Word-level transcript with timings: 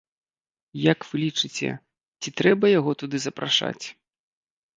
Як 0.91 0.99
вы 1.09 1.15
лічыце, 1.25 1.69
ці 2.21 2.29
трэба 2.41 2.65
яго 2.79 2.91
туды 3.03 3.17
запрашаць? 3.27 3.85